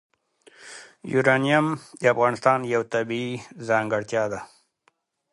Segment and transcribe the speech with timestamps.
[1.11, 1.65] یورانیم
[2.01, 3.33] د افغانستان یوه طبیعي
[3.67, 4.39] ځانګړتیا ده.